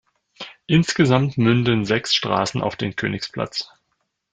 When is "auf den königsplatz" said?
2.63-3.69